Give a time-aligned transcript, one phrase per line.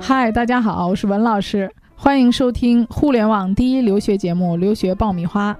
[0.00, 5.52] 嗨，大家好，我是文老师，欢迎收听互联网第一留学节目《留学爆米花》。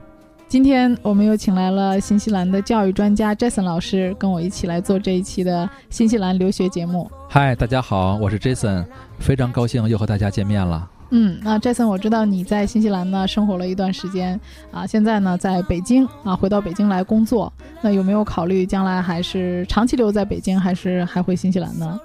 [0.46, 7.11] 今天我们又请来了新西兰的教育专家 Jason 老师，跟我一起来做这一期的新西兰留学节目。
[7.29, 8.85] 嗨，大家好，我是 Jason，
[9.19, 10.88] 非常高兴又和大家见面了。
[11.10, 14.38] 嗯，那 Jason，我知道你在新西兰呢生活了一段时间
[14.70, 17.52] 啊，现在呢在北京啊，回到北京来工作。
[17.82, 21.98] 那有没有考虑将来还是长期留在北京，还是还回新西兰呢？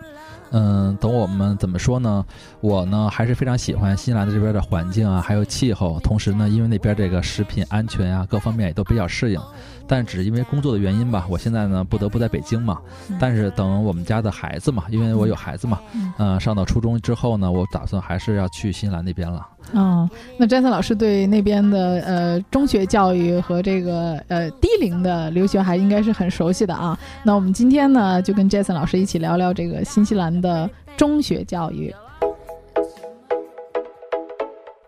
[0.53, 2.23] 嗯，等我们怎么说呢？
[2.61, 5.99] 我呢还是非常喜欢新西兰的这边的环境啊，还有气候。
[5.99, 9.41] 同时呢，因为那边这个食品安全啊，各方面也都比较适应。
[9.85, 12.79] 但只是因为工作的原因吧，我现在呢不得不在北京嘛。
[13.19, 15.79] 但是等我们家的孩子嘛，因为我有孩子嘛，
[16.17, 19.45] 嗯，上到初中之后呢，我打算还是要去新西兰那边了。
[19.71, 26.97] 嗯，那詹森老师对那边的呃中学教育和这个呃低龄的留学还应该是很熟悉的啊。
[27.23, 31.93] 那我们今天呢就跟 Jason 老师一起聊聊这个新西兰的中学教育。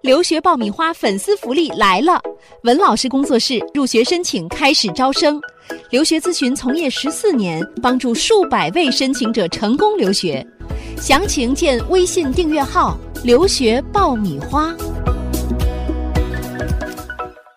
[0.01, 2.21] 留学爆米花粉丝福利来了！
[2.61, 5.41] 文老师工作室入学申请开始招生，
[5.89, 10.45] 留学咨询从业十四年，帮助数百位申请者成功留学。
[10.97, 14.73] 详情见微信订阅号“留学爆米花”。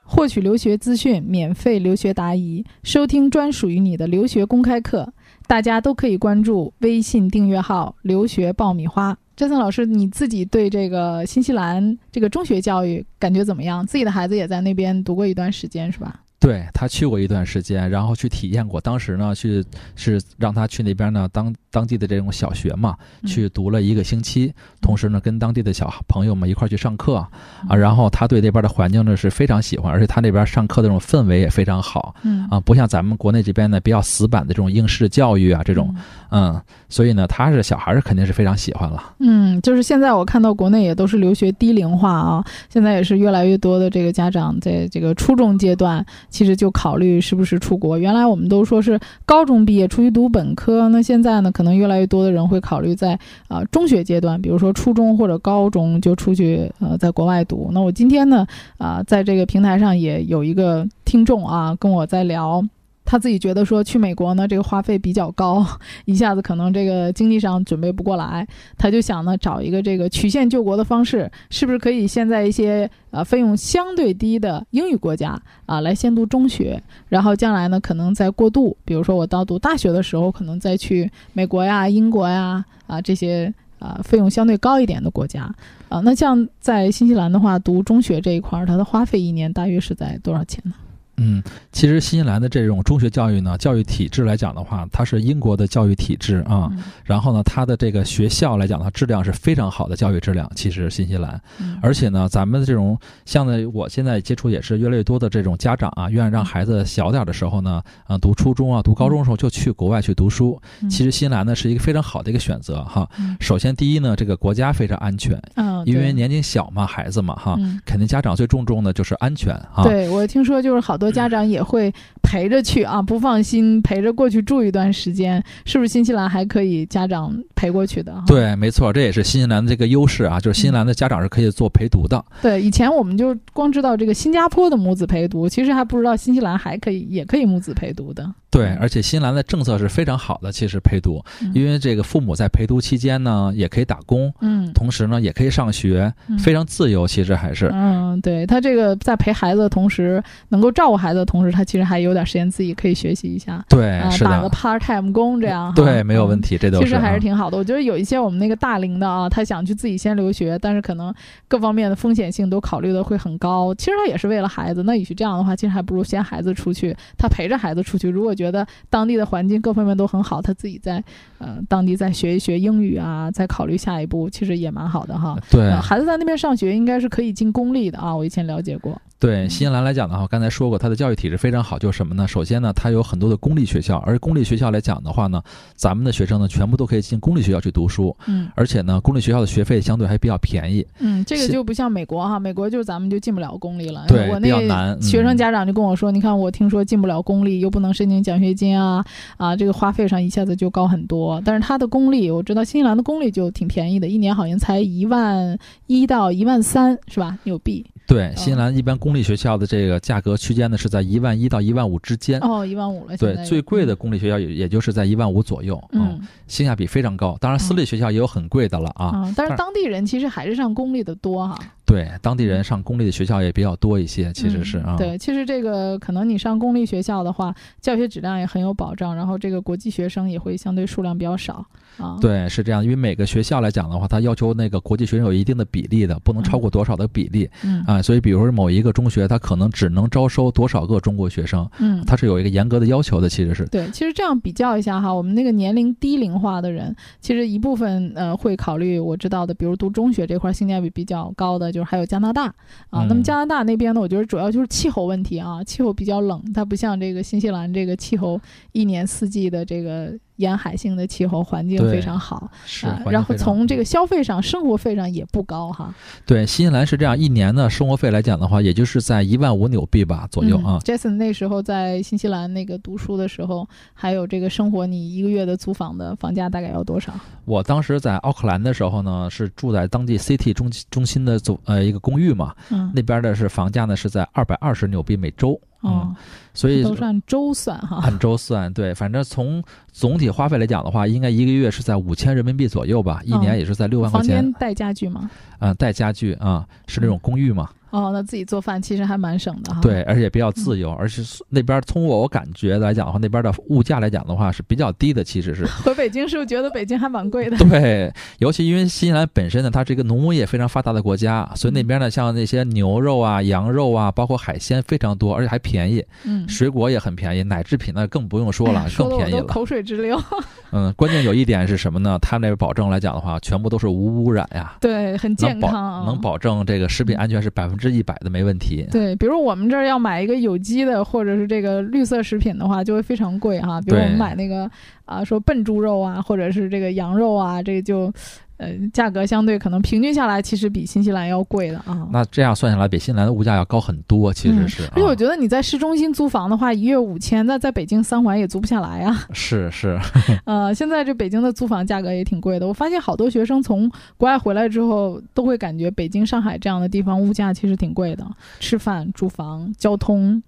[0.05, 5.11] 获取留学资讯，免费留学答疑，收听专属于你的留学公开课，
[5.47, 9.16] 大家都可以关注微信订阅号“留学爆米花”。
[9.36, 13.86] 詹森老师，你自己对这个新西兰这个中学教育感觉怎么样？
[13.86, 16.20] 自己的孩子也在那边读过一段时间，是吧？
[16.41, 18.81] 对他去过一段时间，然后去体验过。
[18.81, 19.64] 当时呢，去
[19.97, 24.52] 是让他去那边呢，当当地的这种小学嘛，去读了一个星期。
[24.80, 27.77] 同时呢，跟当地的小朋友们一块儿去上课啊。
[27.77, 32.14] 然后他对那边的环境呢是非常喜欢，而且他那边上课的这种氛围也非常好。
[32.22, 35.94] 嗯啊，不像咱们国内这边呢比较死板的这种应试教育啊这种。
[36.30, 39.14] 嗯，所以呢，他是小孩是肯定是非常喜欢了。
[39.19, 46.04] 嗯，就是现在我看到国内也都是留学低龄化啊，现在也是越来越多的这个家长在这个初中阶段。
[46.31, 47.98] 其实就考虑是不是出国。
[47.98, 57.70] 原来我们都说是高中毕业出去读本科，那现在呢，可能越来越多的人会考虑在啊中学阶段，比如说初中或者高中就出去呃在国外读。
[57.72, 58.46] 那我今天呢
[58.76, 62.64] 啊在这个平台上也有一个听众啊跟我在聊。
[63.10, 65.66] 他自己觉得说去美国呢，这个花费比较高，
[66.04, 68.46] 一下子可能这个经济上准备不过来，
[68.76, 85.50] 他就想呢找一个这个曲线救国的方式，是不是可以先在一些呃费用相对低的英语国家啊来先读中学，然后将来呢可能再过渡，比如说我到读大学的时候，可能再去美国呀、英国呀啊这些啊费用相对高一点的国家
[85.88, 86.00] 啊。
[86.00, 90.74] 那像在新西兰的话，读中学这一块儿，它的花费一年大约是在多少钱呢？
[91.18, 91.42] 嗯，
[91.72, 96.70] 其实新西兰的这种中学教育呢，教育体制来讲的话，它是英国的教育体制啊。
[97.04, 100.50] 然后呢，它的这个学校来讲的话，质量是非常好的教育质量。
[100.54, 101.40] 其实新西兰，
[101.82, 110.60] 而且呢，咱们的这种像呢，我现在接触也是越来越多的这种家长啊，愿意让孩子小点的时候呢，啊，读初中啊，读高中的时候就去国外去读书。
[110.88, 113.08] 其实新西兰呢是一个非常好的一个选择哈。
[113.40, 115.40] 首先第一呢，这个国家非常安全，
[115.84, 119.83] 嗯，因为年龄小嘛，孩子嘛哈，肯定家长最注重的就是安全哈。
[119.83, 121.09] 对我听说就是好多。
[121.19, 128.22] 家长也会陪着去啊，不放心陪着过去住一段时间，是不是新西兰还可以家长陪过去的？
[128.27, 132.25] 对，没错，这也是新西兰的这个优势啊，就是新西兰的家长是可以做陪读的。
[132.41, 138.33] 对，以前我们就光知道这个新加坡的母子陪读，其实还不知道新西兰还可以也可以母子陪读的。
[138.50, 141.22] 对，而且新西兰的政策是非常好的，其实陪读，
[141.53, 147.06] 因为这个父母在陪读期间呢，也可以打工，嗯，同时呢，也可以上学，非常自由。
[147.06, 157.56] 其实还是，嗯，对他这个在陪孩子的同时，能够照顾孩子的同时，他其实还有点时间自己可以学习一下，对，是打个 part time 工这样，对，没有问题，这都其实还是挺好的。
[157.56, 161.12] 我觉得有一些我们那个大龄的啊，他想去自己先留学，但是可能
[161.47, 163.75] 各方面的风险性都考虑的会很高。
[163.75, 168.09] 其实他也是为了孩子，那与其这样的话，其实还不如先孩子出去，他陪着孩子出去。
[168.09, 171.03] 如果觉得当地的环境各方面都很好，他自己在
[171.38, 175.36] 呃当地再学一学英语啊，再考虑下一步，其实也蛮好的哈。
[175.51, 178.97] 对，孩子在那边上学应该是可以进公立的啊，我以前了解过。
[179.20, 182.28] 对新西兰来讲的话，刚才说过，它的教育体制非常好，就是什么呢？
[182.28, 185.42] 首先呢，它有很多的公立学校，而公立学校来讲的话呢，
[185.74, 188.16] 咱们的学生呢，全部都可以进公立学校去读书。
[188.26, 190.86] 嗯，而且呢，公立学校的学费相对还比较便宜。
[191.00, 194.04] 嗯，这个就不像美国哈，美国就是咱们就进不了公立了。
[194.06, 194.97] 对，比较难。
[195.03, 199.04] 学生家长就跟我说，你看我听说进不了公立，又不能申请奖学金啊，
[199.36, 201.42] 啊，这个花费上一下子就高很多。
[201.44, 207.36] 但是它的公立，我知道新西兰的公立就挺便宜的，一年好像才一万一到一万三，是吧？
[207.42, 207.84] 纽币。
[208.09, 212.41] 对，新西兰一般公立学校的这个价格区间呢是在一万一到一万五之间。
[212.41, 213.15] 哦，一万五了。
[213.19, 215.78] 对，最贵的公立学校也也就是在一万五左右。
[215.93, 217.37] 嗯，性价比非常高。
[217.39, 219.31] 当然，私立学校也有很贵的了啊。
[219.37, 221.59] 但是当地人其实还是上公立的多哈。
[221.88, 224.94] 对，当地人上公立的学校也比较多一些，其实是啊。
[224.98, 231.64] 对，其实这个可能你上公立学校的话，教学质量也很有保障，然后这个国际学生也会相对数量比较少
[231.96, 232.18] 啊。
[232.20, 237.48] 对，是这样，因为每个学校来讲的话，它要求那个国际学生有一定的比例的，不能超过多少的比例。
[237.64, 243.28] 嗯啊，所以比如说某一个中学，它可能只能招收多少个中国学生，嗯，它是有一个严格的要求的。
[243.28, 252.47] 其实是对，其实这样比较一下哈，我们那个年龄低龄化的人，其实一部分呃会考虑我知道的，比如读中学这块性价比比较高的，就是还有加拿大。
[252.91, 254.01] 啊，那么加拿大那边呢？
[254.01, 258.40] 我觉得主要就是气候问题啊，气候比较冷，它不像这个新西兰这个气候
[258.73, 260.12] 一年四季的这个。
[260.38, 265.94] 沿海性的气候环境非常好，是，然后从这个消费上、生活费上也不高哈。
[266.25, 270.78] 对，新西兰是这样，一年的生活费来讲的话，也就是在一万五纽币吧左右啊。
[270.85, 277.12] Jason 那时候在新西兰那个读书的时候，还有这个生活，你一个月的租房的房价大概要多少？
[277.44, 285.61] 我当时在奥克兰的时候呢，是住在当地 City 中中心的租呃一个公寓嘛，嗯，那边的是房价呢是在二百二十纽币每周。
[285.80, 286.14] 哦，
[286.52, 294.35] 所以都是按周算哈，按周算对，反正从总体花费来讲的话，应该一个月是在五千人民币左右吧，一年也是在六万块钱。
[294.35, 295.30] 房间带家具吗？
[295.61, 297.69] 嗯，带家具啊，是那种公寓嘛。
[297.90, 299.80] 哦，那自己做饭其实还蛮省的哈。
[299.80, 305.66] 对，而且比较自由，而且那边从我我感觉来讲的话，那边的物价来讲的话是比较低的，其实是。
[305.85, 307.56] 回北京是不是觉得北京还蛮贵的？
[307.58, 316.04] 对，尤其因为新西兰本身呢，它是一个农牧业非常发达的国家，所以那边呢，像那些牛肉啊、羊肉啊，包括海鲜非常多，而且还便宜。
[316.25, 316.49] 嗯。
[316.49, 319.44] 水果也很便宜，奶制品呢更不用说了， 更便宜了。
[319.44, 320.20] 口水直流。
[320.73, 322.18] 嗯，关键有一点是什么呢？
[322.20, 324.76] 他那边保证来讲的话，全部都是无污染呀。
[324.80, 328.87] 对，很健康，能保证这个食品安全是百分之一百的没问题。
[328.90, 333.80] 对，比如我们这儿要买一个有机的或者是这个绿色食品的话，就会非常贵哈。
[333.80, 334.69] 比如我们买那个
[335.04, 338.12] 啊，说笨猪肉啊，或者是这个羊肉啊，这个就
[338.59, 342.07] 呃价格相对可能平均下来，其实比新西兰要贵的啊。
[342.12, 344.83] 那这样算下来，比新西兰的物价要高很多，其实是。
[344.93, 349.26] 而且我觉得你在市中心租房的话，一月五千，那在北京三环也租不下来啊。
[349.33, 349.99] 是 是。
[350.45, 352.66] 呃，现在这北京的租房价格也挺贵的。
[352.66, 358.26] 我发现好多学生从国外回来之后，都会感觉北京、上海这样的地方物价其实挺贵的，
[358.61, 360.43] 吃饭、住房、交通。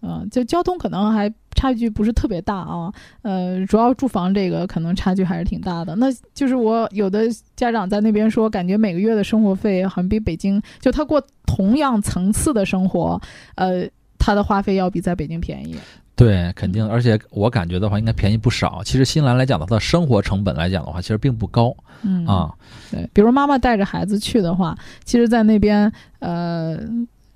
[0.00, 2.92] 呃，就交通可能还差距不是特别大啊，
[3.22, 5.96] 呃，主要住房这个可能差距还是挺大的。
[5.96, 7.22] 那就是我有的
[7.56, 13.20] 家长在那边说，感觉每个月的生活费好像比北京，就他过同样层次的生活，
[13.56, 13.84] 呃，
[14.18, 15.74] 他的花费要比在北京便宜。
[16.14, 18.82] 对，肯定，而且我感觉的话，应该便宜不少。
[18.84, 21.74] 其实新兰来讲的话，生活成本来讲的话，其实并不高。
[22.02, 22.54] 嗯啊，
[22.90, 26.78] 对，比如妈妈带着孩子去的话，其实，在那边，呃。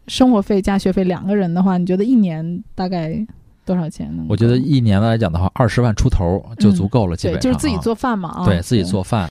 [0.09, 3.25] 生活费加学费两个人的话，你觉得一年大概
[3.71, 4.25] 多少钱呢？
[4.29, 9.29] 我觉得一年来讲的话，二十万出头就足够了，基本上就是自己做饭嘛啊，对自己做饭。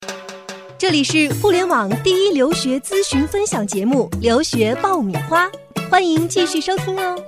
[0.78, 5.46] 这里是互联网第一留学咨询分享节目《留学爆米花》，
[5.92, 7.22] 欢迎继续收听哦。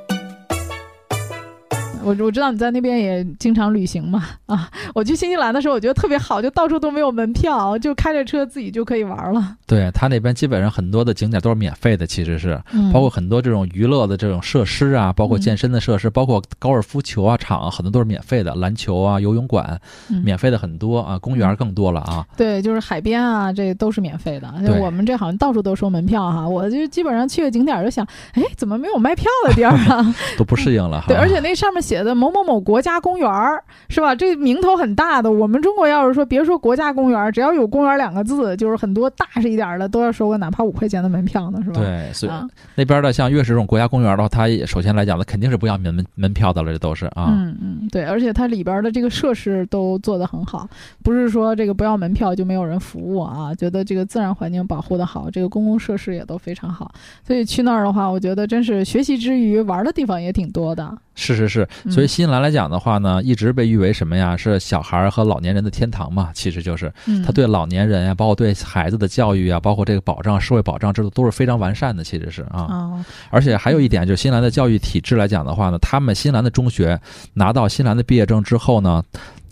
[2.03, 4.69] 我我知道你在那边也经常旅行嘛啊！
[4.93, 9.55] 我去新西兰的时候，我觉得特别好，就到处都没有门票，就开着车自己就可以玩了。
[9.67, 12.59] 对他那边基本上很多的景点都是免费的，其实是，
[12.91, 19.79] 包括很多这种娱乐的这种设施啊，包括健身的设施，包括高尔夫球啊场，很多都是免费的，篮球啊、游泳馆，
[20.23, 22.25] 免费的很多啊，公园更多了啊。
[22.35, 24.51] 对，就是海边啊，这都是免费的。
[24.79, 30.15] 我们这好像到处都收门票哈，我就基本上去个景点就想，哎，怎么没有卖票的地儿啊？
[30.37, 31.03] 都不适应了。
[31.07, 31.81] 对，而且那上面。
[31.91, 34.15] 写的某某某国家公园儿是吧？
[34.15, 35.29] 这名头很大的。
[35.29, 41.81] 我们中国要是说别说国家公园，只要有公园两个字，就是很多大是一点的都要收个哪怕五块钱的门票呢，是吧？
[41.81, 42.31] 对，所以
[42.75, 47.27] 那边的像越是这种国家公园的话，它首先来讲呢，肯定是不要门门票的了，这都是啊。
[47.27, 50.65] 嗯嗯，对，而且它里边的这个设施都做得很好，
[51.03, 53.53] 不是说这个不要门票就没有人服务啊。
[53.53, 56.89] 觉得这个自然环境保护的好，这个公共设施也都非常好，
[57.27, 60.97] 所以去那儿的话，我觉得真是学习之余玩的地方也挺多的。
[61.13, 64.35] 是是是，所以新西兰来讲的话呢，一直被誉为什么呀？
[64.37, 66.29] 是小孩和老年人的天堂嘛？
[66.33, 66.91] 其实就是，
[67.25, 72.03] 他对老年人呀，包括对孩子的教育啊，包括这个保障、社会保障制度都是非常完善的。
[72.03, 72.91] 其实是啊，
[73.29, 76.99] 而且还有一点就是，新西兰的教育体制来讲的话呢，他们新西兰的中学
[77.33, 79.03] 拿到新西兰的毕业证之后呢，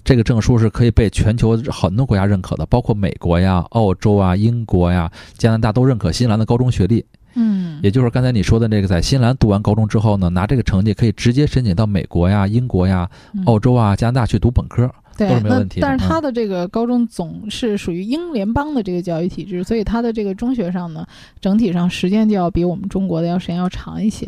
[0.03, 7.03] 这个证书是可以被全球很多国家认可的，包括美国呀、澳洲啊、英国呀、加拿大都认可新西兰的高中学历。
[7.35, 13.09] 嗯，也就是刚才你说的那个，在新西兰读完高中之后呢，拿这个成绩可以直接申请到美国呀、英国呀、
[13.45, 15.79] 澳洲啊、加拿大去读本科，对，没问题。
[15.81, 21.05] 但是他的这个高中总是属于英联邦的这个教育体制，所以他的这个中学上呢，
[21.39, 24.27] 整体上时间就要比我们中国的要时间要长一些。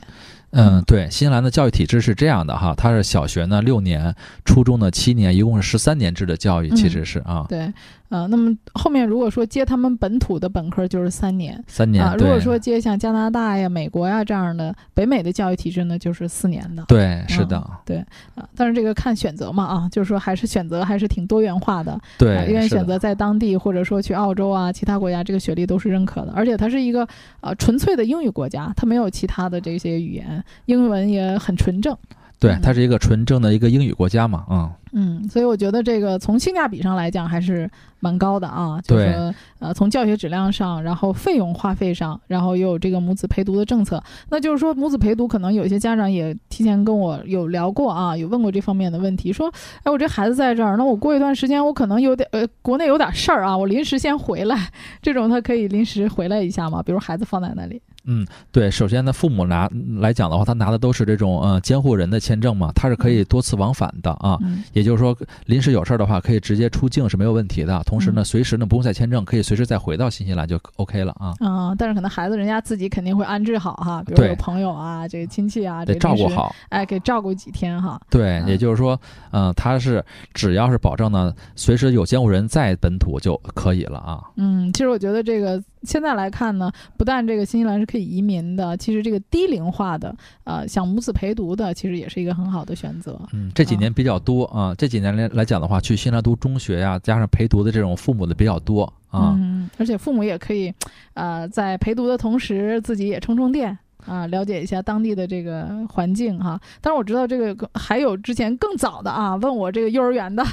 [0.51, 7.45] 嗯，对，新西兰的教育体制是这样的哈，它是小学呢六年，初中呢七年，一共是十三年制的教育，其实是啊。
[7.47, 7.71] 对。
[8.11, 12.13] 啊，那么后面如果说接他们本土的本科就是三年，三年啊。
[12.19, 16.83] 如果说接像加拿大呀、美国呀这样的北美的教育体制呢，就是四年的。
[16.89, 17.97] 对，是的，对
[18.35, 18.45] 啊。
[18.53, 21.97] 但是这个看选择嘛啊，就是说还是选择还是挺多元化的。
[22.17, 26.33] 对，愿意选择在当地或者说去澳洲啊其他国家，这个学历都是认可的。
[26.35, 27.07] 而且它是一个
[27.39, 31.97] 呃纯粹的英语国家，它没有其他的这些语言，英文也很纯正。
[32.41, 34.69] 对，它是一个纯正的一个英语国家嘛，嗯。
[34.93, 37.69] 嗯，所以我觉得这个从性价比上来讲还是
[38.01, 49.49] 蛮高的啊，就是呃从教学质量上，然后费用花费上，然后又有这个母子陪读的政策，那就是说母子陪读可能有些家长也提前跟我有聊过啊，有问过这方面的问题，说
[49.83, 54.69] 哎我这孩子在这儿，那我过一段时间我可能有点呃国内有点事儿啊，我临时先回来，
[55.01, 56.83] 这种他可以临时回来一下吗？
[56.83, 57.81] 比如孩子放在那里。
[58.05, 64.39] 嗯，对，首先呢，父母拿来讲的话，他拿的都是这种呃监护人的签证嘛，他是可以多次往返的啊，
[64.73, 65.15] 也就是说
[65.45, 67.81] 临时有事儿的话，可以直接出境是没有问题的。
[67.85, 71.35] 同时呢，随时呢不用再签证，可以随时再回到新西兰就 OK 了啊。
[71.41, 78.01] 嗯，但是可能孩子人家自己肯定会安置好哈，比如有朋友啊，这个亲戚啊，得照顾好，哎，给照顾几天哈。
[78.09, 78.99] 对，也就是说，
[79.31, 80.03] 嗯，他是
[80.33, 84.23] 只要是保证呢，随时有监护人在本土就可以了啊。
[84.37, 85.61] 嗯，其实我觉得这个。
[85.83, 93.19] 现在来看呢，不但这个新西兰是可以移民的，其实这个低龄化的，呃，想母子陪读的，其实也是一个很好的选择。
[93.33, 99.35] 嗯，这几年比较多啊，这几年来来讲的话，去新西兰读中学呀，加上陪读的这种父母的比较多啊。
[99.37, 100.73] 嗯，而且父母也可以，
[101.13, 103.77] 呃，在陪读的同时，自己也充充电。
[104.05, 106.59] 啊，了解一下当地的这个环境哈。
[106.81, 110.43] 当然我知道这个还有之前更早的啊，问我这个幼儿园的，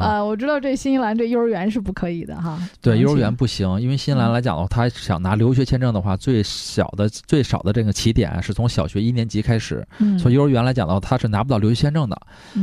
[0.00, 2.58] 呃， 我知道这新西兰这幼儿园是不可以的哈。
[2.80, 9.86] 对，幼儿园不行，因为新西兰来讲的话，他想拿留学签证的话，最小的最少的这个起点是从小学一年级开始。
[10.18, 12.18] 从幼儿园来讲的话，他是拿不到留学签证的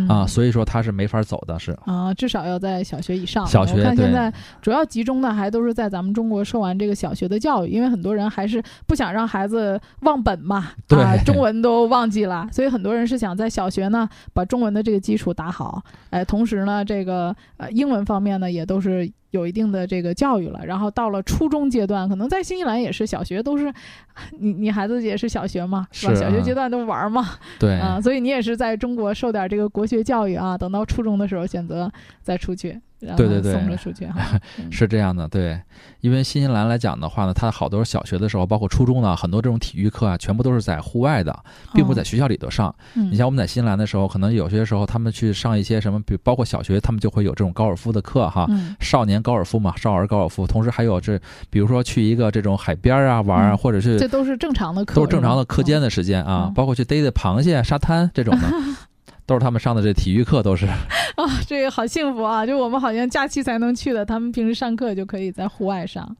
[0.09, 3.45] 啊，所以说他是没法走的，是啊，至少要在小学以上。
[3.45, 10.14] 小学我看现在主要集中的还都是在咱们中国受完这个小学的教育，因为很多人还是不想让孩子忘。
[10.21, 23.73] 本嘛，啊，中文都忘记了，所以很多人是想在小学呢把中文的这个基础打好，哎，同时呢，这个呃英文方面呢也都是有一定的这个教育了，然后到了初中阶段，可能在新西兰也是小学都是，
[24.39, 26.15] 你你孩子也是小学嘛，是吧？
[26.15, 27.27] 小学阶段都玩嘛，
[27.59, 27.75] 对。
[27.79, 31.91] 啊，所以你也是在中国受点这个国学教育啊，等到初中的时候选择
[32.21, 32.79] 再出去。
[33.15, 34.39] 对对对，送着出去哈，
[34.71, 35.27] 是这样的。
[35.27, 35.59] 对，
[36.01, 41.37] 因为新西兰来讲的话呢，它好多小学的时候，包括初中呢，很多这种体育课啊，全部都是在户外的，
[41.73, 42.73] 并不在学校里头上。
[42.93, 48.47] 你像我们在新西兰的时候，可能有些时候他们去上一些什么，比包括小学，他们就会有这种高尔夫的课哈，
[48.79, 50.47] 少年高尔夫嘛，少儿高尔夫。
[50.47, 51.19] 同时还有这，
[51.49, 58.47] 比如说去一个这种海边啊玩啊，或者是这都是正常的课，都是正常的课间的时间啊，包括去逮逮螃蟹、沙滩这种的。
[59.25, 60.65] 都是他们上的这体育课，都是
[61.17, 62.45] 啊，这个好幸福啊！
[62.45, 66.15] 就我们好像假期才能去的，他们平时上课就可以在户外上。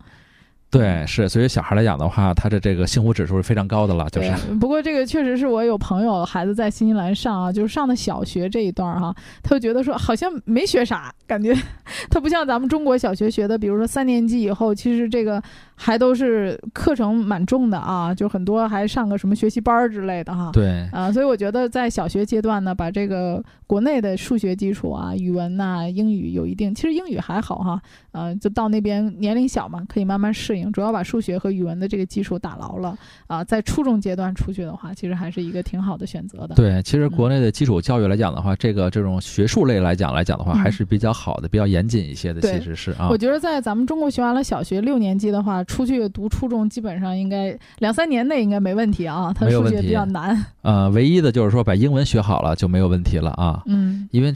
[0.71, 4.31] 对，是，所以小孩来讲的话，他的这个幸福指数是非常高的了，就是。
[4.59, 11.55] 不过这个确实是我有朋友孩子在新西兰上啊，就是上的小学这一段哈，他就觉得说好像没学啥，感觉
[12.09, 15.41] 他不像咱们中国小学学的，比如说三年级以后，其实这个。
[15.75, 20.49] 还都是课程蛮重的啊，就很多还上个什么学习班儿之类的哈。
[20.53, 27.81] 对啊，所以我觉得在小学阶段呢，把这个国内的数学基础啊、语文呐、英语有一定，其实英语还好哈。
[28.13, 30.71] 呃，就到那边年龄小嘛，可以慢慢适应。
[30.71, 36.55] 主要把数学和语文的这个基础打牢了啊，在初中阶段出去的话，其实还是一个挺好的选择的。
[36.55, 42.39] 对，其实国内的基础教育来讲的话，这个这种学术类来讲来讲的话，还是比较好的，比较严谨一些的。
[42.39, 43.09] 其实是啊。
[43.09, 45.64] 我觉得在咱们中国学完了小学六年级的话。
[45.65, 49.33] 出去读初中，基本上应该两三年内应该没问题啊。
[49.33, 50.45] 他数学比较难。
[50.61, 53.61] 呃，唯一的就是说把英文学好了就没有问题了啊。
[53.65, 54.33] 嗯，因为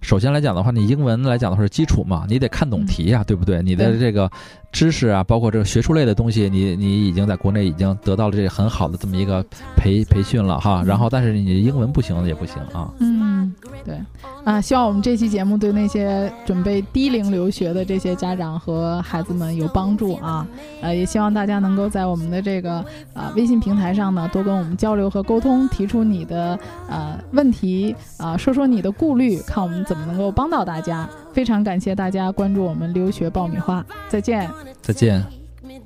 [0.00, 3.62] 首先来讲的话，你英文来讲的话是基础嘛，你得看懂题呀，对不对？
[3.62, 4.30] 你的这个。
[4.72, 9.44] 知识啊，包括这个学术类的东西，你你已经在国内已经得到了这很好的这么一个
[9.76, 10.82] 培培训了哈。
[10.84, 12.90] 然后，但是你英文不行也不行啊。
[12.98, 14.00] 嗯，对
[14.44, 20.46] 啊，希望我们这期节目对那些准备低龄留学的这些家长和孩子们有帮助啊。
[20.80, 31.06] 呃，也希望大家能够在我们的这个啊微信平台上呢多跟我们交流和沟通，提出你的呃问题啊，说说你的顾虑，看我们怎么能够帮到大家。
[31.32, 34.48] 非常感谢大家关注我们留学爆米花，再见，
[34.80, 35.24] 再见。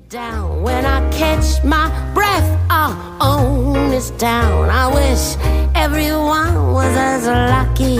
[0.09, 4.69] When I catch my breath, I'll own this town.
[4.69, 5.37] I wish
[5.73, 7.99] everyone was as lucky